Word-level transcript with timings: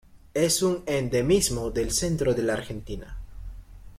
Es 0.33 0.63
un 0.63 0.81
endemismo 0.87 1.69
del 1.69 1.91
centro 1.91 2.33
de 2.33 2.41
la 2.41 2.53
Argentina. 2.53 3.19